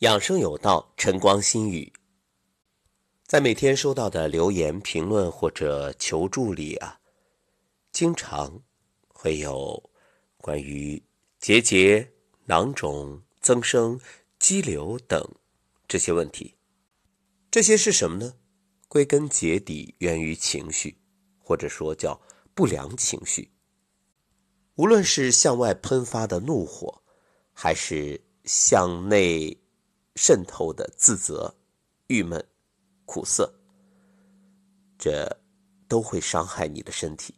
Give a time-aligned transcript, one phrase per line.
[0.00, 1.92] 养生有道，晨光心语。
[3.26, 6.98] 在每天收到的留言、评论或者求助里啊，
[7.92, 8.62] 经常
[9.08, 9.90] 会有
[10.38, 11.02] 关于
[11.38, 12.10] 结节、
[12.46, 14.00] 囊肿、增生、
[14.38, 15.22] 肌瘤等
[15.86, 16.54] 这些问题。
[17.50, 18.32] 这些是什么呢？
[18.88, 20.96] 归根结底源于情绪，
[21.38, 22.18] 或者说叫
[22.54, 23.50] 不良情绪。
[24.76, 27.02] 无论是向外喷发的怒火，
[27.52, 29.59] 还是向内。
[30.22, 31.56] 渗透的自责、
[32.08, 32.46] 郁闷、
[33.06, 33.54] 苦涩，
[34.98, 35.40] 这
[35.88, 37.36] 都会伤害你的身体。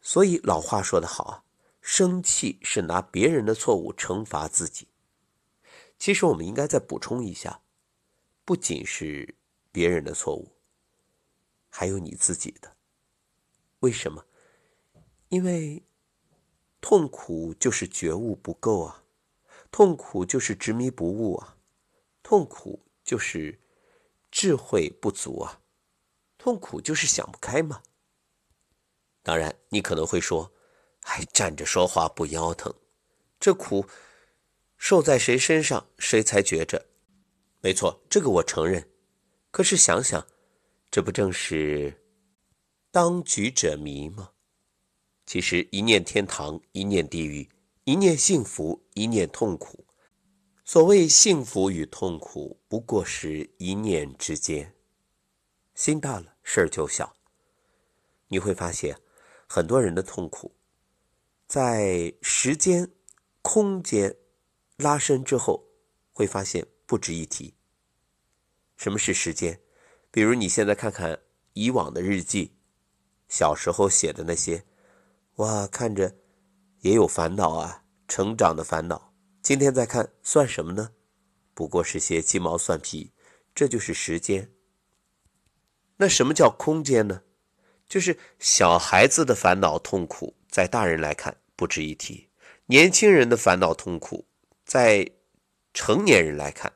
[0.00, 1.44] 所以老话说得好啊，
[1.80, 4.88] 生气是拿别人的错误惩罚自己。
[5.96, 7.62] 其实我们应该再补充一下，
[8.44, 9.36] 不仅是
[9.70, 10.56] 别人的错误，
[11.68, 12.74] 还有你自己的。
[13.78, 14.26] 为什么？
[15.28, 15.84] 因为
[16.80, 19.04] 痛苦就是觉悟不够啊，
[19.70, 21.52] 痛苦就是执迷不悟啊。
[22.28, 23.56] 痛苦就是
[24.32, 25.60] 智慧不足啊，
[26.36, 27.80] 痛苦就是想不开嘛。
[29.22, 30.52] 当然，你可能会说
[31.00, 32.74] ：“还站着说话不腰疼，
[33.38, 33.86] 这苦
[34.76, 36.84] 受在谁身上，谁才觉着？”
[37.62, 38.90] 没错，这个我承认。
[39.52, 40.26] 可是想想，
[40.90, 42.02] 这不正是
[42.90, 44.32] 当局者迷吗？
[45.26, 47.48] 其实，一念天堂，一念地狱；
[47.84, 49.85] 一念幸福，一念痛苦。
[50.68, 54.74] 所谓幸福与痛苦，不过是一念之间。
[55.76, 57.14] 心大了，事儿就小。
[58.26, 58.98] 你会发现，
[59.46, 60.56] 很多人的痛苦，
[61.46, 62.90] 在时间、
[63.42, 64.16] 空间
[64.78, 65.68] 拉伸之后，
[66.12, 67.54] 会发现不值一提。
[68.76, 69.60] 什么是时间？
[70.10, 71.16] 比如你现在看看
[71.52, 72.56] 以往的日记，
[73.28, 74.64] 小时候写的那些，
[75.36, 76.16] 哇，看着
[76.80, 79.14] 也有烦恼啊，成长的烦恼。
[79.46, 80.90] 今天再看算什么呢？
[81.54, 83.12] 不过是些鸡毛蒜皮，
[83.54, 84.50] 这就是时间。
[85.98, 87.22] 那什么叫空间呢？
[87.88, 92.28] 就是小孩子的烦恼痛苦，在大人来看不值一提；
[92.66, 94.26] 年轻人的烦恼痛苦，
[94.64, 95.08] 在
[95.72, 96.72] 成年人来看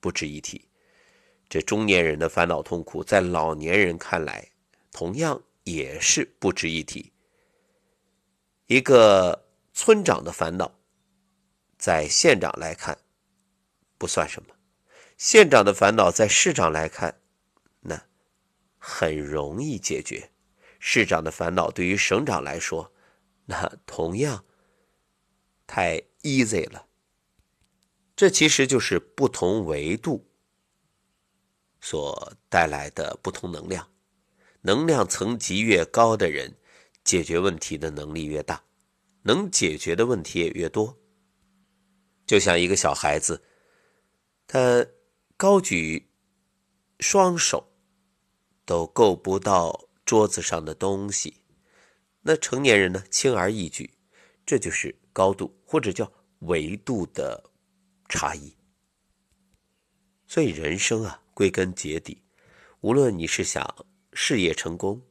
[0.00, 0.62] 不值一提；
[1.50, 4.48] 这中年人的烦恼痛苦，在老年人看来
[4.90, 7.12] 同样也是不值一提。
[8.66, 9.44] 一个
[9.74, 10.74] 村长的烦恼。
[11.84, 12.96] 在县长来看，
[13.98, 14.54] 不算什么；
[15.18, 17.20] 县长的烦恼在市长来看，
[17.80, 18.06] 那
[18.78, 20.30] 很容易解决；
[20.78, 22.90] 市长的烦恼对于省长来说，
[23.44, 24.46] 那同样
[25.66, 26.86] 太 easy 了。
[28.16, 30.26] 这其实就是不同维度
[31.82, 33.86] 所带来的不同能量。
[34.62, 36.56] 能量层级越高的人，
[37.04, 38.64] 解决问题的能力越大，
[39.24, 40.98] 能解决的问题也越多。
[42.26, 43.42] 就像一个小孩子，
[44.46, 44.86] 他
[45.36, 46.10] 高举
[47.00, 47.72] 双手
[48.64, 51.42] 都够不到桌子上的东西，
[52.22, 53.90] 那成年人呢，轻而易举，
[54.46, 57.50] 这就是高度或者叫维度的
[58.08, 58.56] 差异。
[60.26, 62.22] 所以人生啊，归根结底，
[62.80, 65.02] 无论你是想事业成功，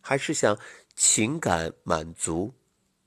[0.00, 0.58] 还是想
[0.94, 2.54] 情感满足，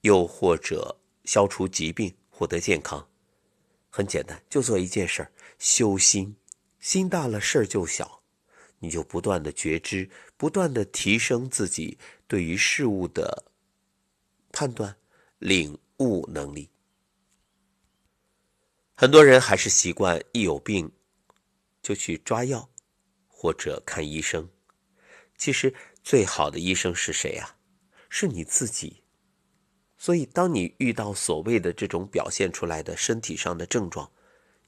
[0.02, 3.08] 又或者消除疾病、获得健康。
[3.96, 6.36] 很简单，就做一件事儿，修心。
[6.82, 8.22] 心大了，事儿就小。
[8.80, 11.98] 你就不断的觉知，不断的提升自己
[12.28, 13.46] 对于事物的
[14.52, 14.94] 判断、
[15.40, 16.70] 领悟能力。
[18.96, 20.92] 很多人还是习惯一有病
[21.82, 22.70] 就去抓药
[23.30, 24.50] 或者看医生。
[25.38, 25.74] 其实
[26.04, 27.56] 最好的医生是谁呀？
[28.10, 29.05] 是你自己。
[30.06, 34.12] 所以，当你遇到所谓的这种表现出来的身体上的症状，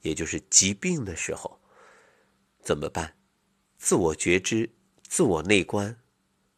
[0.02, 1.60] 也就是疾病的时候，
[2.64, 3.16] 怎么办？
[3.78, 4.68] 自我觉知，
[5.08, 5.96] 自我内观，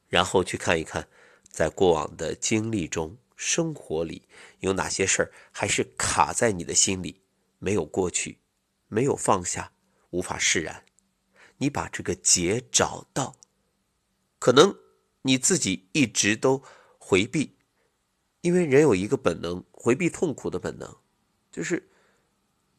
[0.08, 1.10] 然后去看一看，
[1.50, 4.26] 在过往的经历中、生活里
[4.62, 7.20] 有哪些事儿还是卡在你的心里，
[7.58, 8.40] 没有过去，
[8.88, 9.74] 没有放下，
[10.12, 10.86] 无法释然。
[11.58, 13.36] 你把这个结找到，
[14.40, 14.74] 可能
[15.24, 16.64] 你自己一直都
[16.98, 17.59] 回避。
[18.42, 20.96] 因为人有一个本能，回避痛苦的本能，
[21.52, 21.90] 就是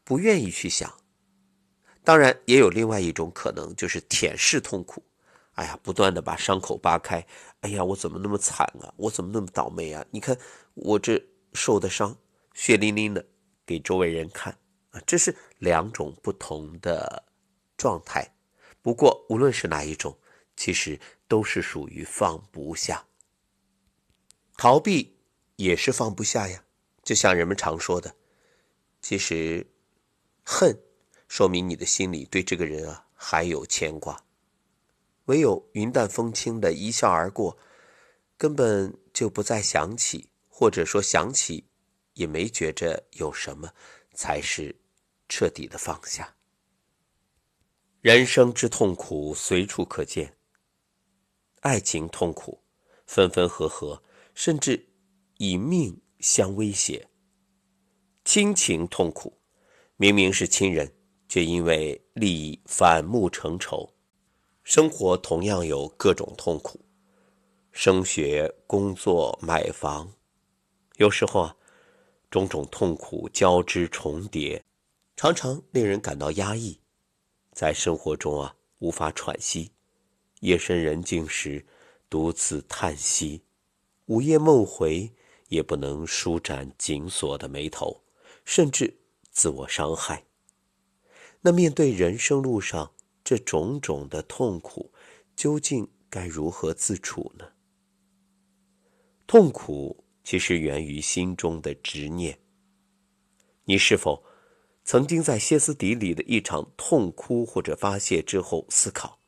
[0.04, 0.92] 不愿意去想。
[2.02, 5.02] 当然，也有另外一种可能，就是舔舐痛苦。
[5.52, 7.26] 哎呀，不断的把伤口扒开。
[7.60, 8.92] 哎呀，我怎么那么惨啊？
[8.96, 10.02] 我怎么那么倒霉啊？
[10.10, 10.34] 你看
[10.72, 11.22] 我这
[11.52, 12.16] 受的伤，
[12.54, 13.22] 血淋淋的，
[13.66, 14.56] 给周围人看
[14.92, 15.00] 啊。
[15.06, 17.22] 这是两种不同的
[17.76, 18.34] 状态。
[18.80, 20.16] 不过，无论是哪一种，
[20.56, 20.98] 其实
[21.28, 23.04] 都是属于放不下、
[24.56, 25.19] 逃避。
[25.60, 26.64] 也是放不下呀，
[27.02, 28.16] 就像人们常说的，
[29.02, 29.66] 其实
[30.42, 30.80] 恨
[31.28, 34.24] 说明你的心里对这个人啊还有牵挂。
[35.26, 37.58] 唯有云淡风轻的一笑而过，
[38.38, 41.66] 根本就不再想起，或者说想起，
[42.14, 43.74] 也没觉着有什么，
[44.14, 44.74] 才是
[45.28, 46.36] 彻底的放下。
[48.00, 50.38] 人生之痛苦随处可见，
[51.60, 52.62] 爱情痛苦，
[53.06, 54.02] 分分合合，
[54.34, 54.88] 甚至
[55.42, 57.02] 以命相威胁；
[58.26, 59.40] 亲情痛苦，
[59.96, 60.94] 明明是亲人，
[61.30, 63.94] 却因为利益反目成仇。
[64.62, 66.84] 生活同样有各种痛苦，
[67.72, 70.12] 升学、工作、买房，
[70.98, 71.56] 有时候啊，
[72.30, 74.62] 种种痛苦交织重叠，
[75.16, 76.78] 常常令人感到压抑。
[77.52, 79.70] 在生活中啊，无法喘息；
[80.40, 81.64] 夜深人静时，
[82.10, 83.40] 独自叹息；
[84.04, 85.10] 午夜梦回，
[85.50, 88.02] 也不能舒展紧锁的眉头，
[88.44, 88.98] 甚至
[89.30, 90.24] 自我伤害。
[91.42, 92.92] 那面对人生路上
[93.22, 94.92] 这种种的痛苦，
[95.36, 97.44] 究竟该如何自处呢？
[99.26, 102.38] 痛苦其实源于心中的执念。
[103.64, 104.24] 你是否？
[104.82, 109.20] 曾经在歇斯底里的一场痛哭或者发泄之后，思考：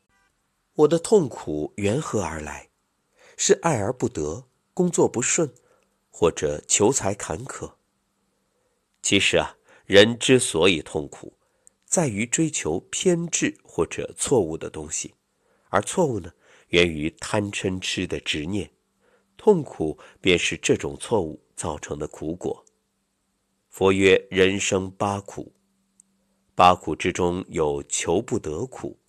[0.73, 2.69] 我的痛苦缘何而来？
[3.37, 5.53] 是爱而不得，工作不顺，
[6.15, 7.73] 或者求财坎坷？
[9.01, 11.33] 其实啊，人之所以痛苦，
[11.85, 15.15] 在于追求偏执或者错误的东西，
[15.69, 16.31] 而错误呢，
[16.67, 18.71] 源于贪嗔痴的执念，
[19.35, 22.63] 痛苦便是这种错误造成的苦果。
[23.69, 25.51] 佛曰：“人生八苦，
[26.53, 28.99] 八苦之中有求不得苦。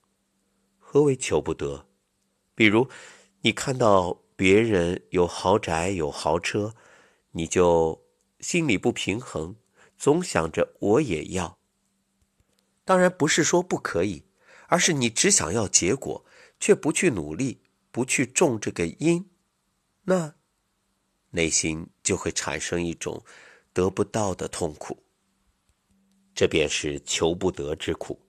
[0.78, 1.86] 何为求不得？
[2.54, 2.88] 比如，
[3.42, 6.74] 你看到别人有豪宅、有豪车，
[7.34, 8.04] 你就
[8.40, 9.54] 心里不平衡，
[9.96, 11.58] 总想着我也要。
[12.84, 14.24] 当然不是说不可以，
[14.68, 16.24] 而是你只想要结果，
[16.58, 17.60] 却不去努力，
[17.90, 19.30] 不去种这个因，
[20.04, 20.34] 那
[21.30, 23.24] 内心就会产生一种。”
[23.74, 25.02] 得不到的痛苦，
[26.32, 28.24] 这便是求不得之苦。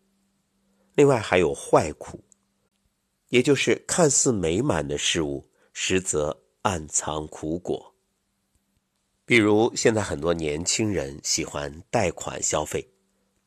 [0.96, 2.24] 另外还有坏苦，
[3.30, 7.95] 也就是看似美满的事物，实则暗藏苦果。
[9.26, 12.88] 比如现在很多年轻人喜欢贷款消费，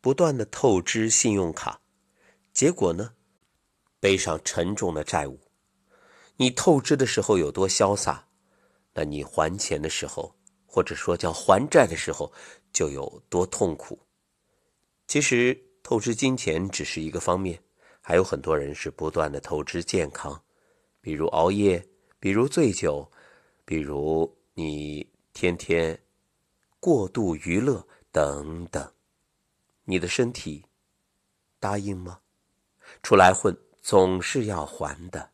[0.00, 1.80] 不断的透支信用卡，
[2.52, 3.12] 结果呢，
[4.00, 5.38] 背上沉重的债务。
[6.36, 8.28] 你透支的时候有多潇洒，
[8.94, 10.34] 那你还钱的时候。
[10.70, 12.30] 或者说叫还债的时候，
[12.74, 13.98] 就有多痛苦。
[15.06, 17.58] 其实透支金钱只是一个方面，
[18.02, 20.40] 还有很多人是不断的透支健康，
[21.00, 21.82] 比如熬夜，
[22.20, 23.10] 比如醉酒，
[23.64, 25.04] 比如你
[25.40, 26.02] 天天
[26.80, 28.92] 过度娱乐等等。
[29.84, 30.64] 你的身体
[31.60, 32.18] 答应吗？
[33.04, 35.30] 出来混总是要还的。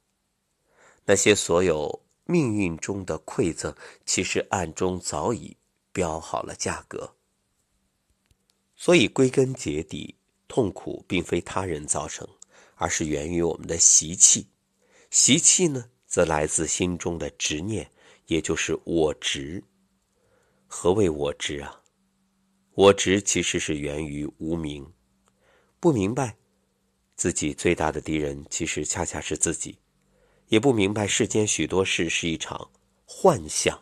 [1.07, 2.03] 那些所有。
[2.27, 3.75] 命运中的馈赠，
[4.07, 5.55] 其实暗中早已
[5.93, 7.17] 标好了价格。
[8.75, 10.15] 所以归根结底，
[10.49, 12.27] 痛苦并非他人造成，
[12.77, 14.49] 而是源于我们的习气。
[15.11, 17.91] 习气呢，则来自心中的执念，
[18.25, 19.63] 也就是我执。
[20.77, 21.81] 何谓我执啊？
[22.73, 24.85] 我执其实是源于无明，
[25.79, 26.37] 不明白
[27.15, 29.79] 自己最大的敌人，其实恰恰是自己。
[30.49, 32.69] 也不明白世间许多事是一场
[33.07, 33.81] 幻象，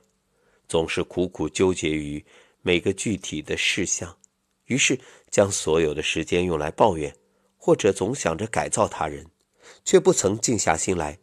[0.68, 2.22] 总是苦苦纠结于
[2.60, 4.16] 每个具体的事项，
[4.66, 5.00] 于是
[5.30, 7.16] 将所有的时间用来抱怨，
[7.56, 9.26] 或者总想着改造他人，
[9.82, 11.18] 却不曾静下心来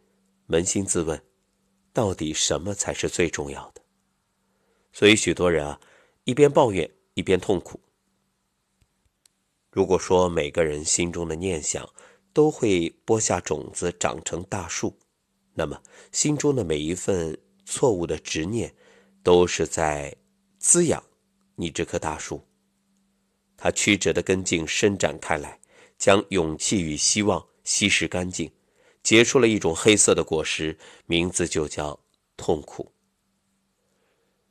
[0.48, 1.24] 扪心自问，
[1.92, 3.79] 到底什么才是最重要的？
[4.92, 5.80] 所以许多人啊，
[6.24, 7.80] 一边抱怨一边痛苦。
[9.70, 11.88] 如果说每个人心中的念想
[12.32, 14.98] 都会播下种子，长成大树。
[15.54, 15.80] 那么，
[16.12, 18.74] 心中的每一份错误的执念，
[19.22, 20.16] 都是在
[20.58, 21.02] 滋养
[21.54, 22.44] 你这棵大树。
[23.56, 25.60] 它曲折的根茎伸展开来，
[25.98, 28.50] 将勇气与希望稀释干净，
[29.02, 32.00] 结出了一种黑色的果实，名字就叫
[32.36, 32.90] 痛苦。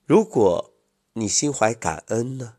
[0.10, 0.74] 如果
[1.14, 2.56] 你心怀感恩呢？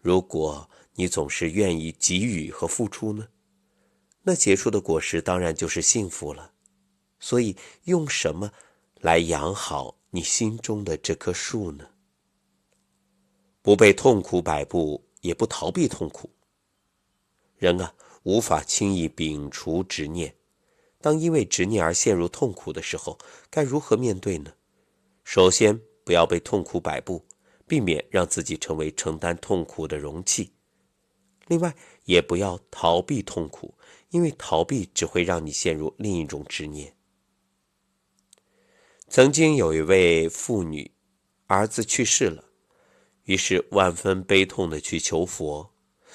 [0.00, 3.28] 如果你总是愿意给予和付出呢？
[4.22, 6.54] 那结出的果实当然就是幸福了。
[7.20, 8.50] 所以，用什么
[9.02, 11.90] 来养好你心中的这棵树呢？
[13.60, 16.30] 不被痛苦摆布，也不逃避痛苦。
[17.58, 20.34] 人啊，无法轻易摒除执念。
[21.02, 23.18] 当因为执念而陷入痛苦的时候，
[23.50, 24.54] 该如何面对呢？
[25.22, 27.26] 首先，不要被痛苦摆布，
[27.66, 30.52] 避免让自己成为承担痛苦的容器。
[31.48, 33.74] 另外，也不要逃避痛苦，
[34.10, 36.94] 因为逃避只会让你陷入另一种执念。
[39.08, 40.92] 曾经有一位妇女，
[41.48, 42.44] 儿子去世了，
[43.24, 45.72] 于是万分悲痛的去求佛，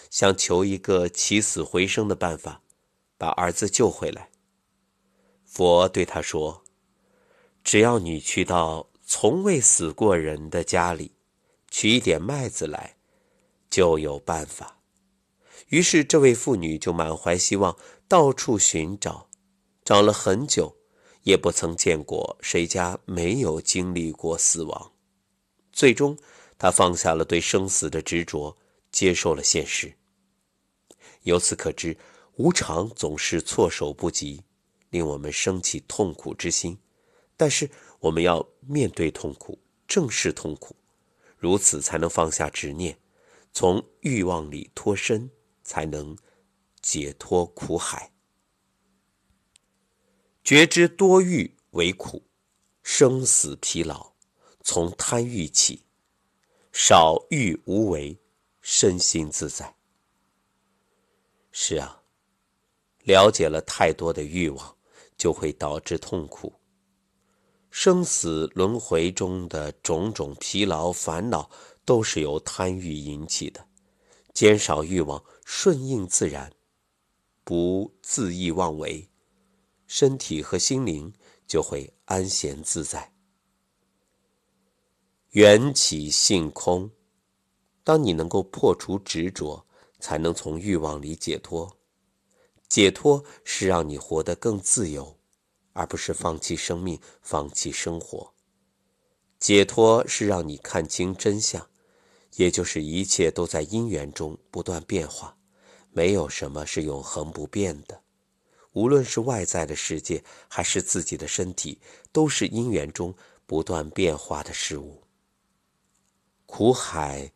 [0.10, 2.62] 想求一个起死回生的办法，
[3.18, 4.30] 把儿子救回来。
[5.44, 6.64] 佛对他说
[7.62, 11.12] ：“只要你去到从未死过人的家里，
[11.70, 12.96] 取一点麦子来，
[13.70, 14.80] 就有办法。”
[15.68, 17.78] 于是，这位妇女就满怀希望，
[18.08, 19.28] 到处寻找，
[19.84, 20.78] 找了很久，
[21.24, 24.94] 也不曾见过谁家没有经历过死亡。
[25.74, 26.18] 最终，
[26.58, 28.58] 她放下了对生死的执着，
[28.94, 29.94] 接受了现实。
[31.24, 31.98] 由此可知，
[32.38, 34.42] 无常总是措手不及，
[34.90, 36.78] 令我们升起痛苦之心。
[37.36, 37.70] 但是，
[38.02, 40.76] 我们要面对痛苦，正视痛苦，
[41.38, 43.00] 如此才能放下执念，
[43.54, 45.32] 从欲望里脱身。
[45.64, 46.18] 才能
[46.82, 48.12] 解脱苦海。
[50.44, 52.24] 觉知多欲为苦，
[52.82, 54.14] 生死疲劳
[54.64, 55.86] 从贪欲起，
[56.74, 58.20] 少欲无为，
[58.60, 59.78] 身心自在。
[61.52, 62.02] 是啊，
[63.04, 64.76] 了解了太多的欲望，
[65.16, 66.60] 就会导致痛苦。
[67.72, 71.50] 生死轮回中的种种疲劳烦恼，
[71.86, 73.66] 都是由贪欲引起的。
[74.34, 76.52] 减少欲望，顺应自然，
[77.46, 79.10] 不恣意妄为，
[79.88, 81.12] 身体和心灵
[81.48, 83.14] 就会安闲自在。
[85.32, 86.92] 缘起性空，
[87.86, 89.66] 当你能够破除执着，
[89.98, 91.78] 才能从欲望里解脱。
[92.68, 95.18] 解脱是让你活得更自由，
[95.74, 98.34] 而不是放弃生命、放弃生活。
[99.40, 101.68] 解脱是让你看清真相。
[102.38, 105.38] 也就是一切都在因缘中不断变化，
[105.92, 108.02] 没有什么是永恒不变的。
[108.72, 111.82] 无论是外在的世界，还是自己的身体，
[112.14, 113.14] 都是因缘中
[113.46, 115.04] 不断变化的事物。
[116.46, 117.34] 苦海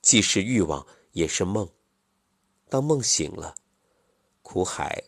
[0.00, 1.68] 既是欲望，也是梦。
[2.70, 3.54] 当梦醒了，
[4.40, 5.04] 苦海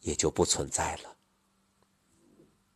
[0.00, 1.11] 也就不存在了。